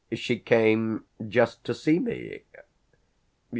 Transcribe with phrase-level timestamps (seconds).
[0.11, 2.41] "She came just to see me.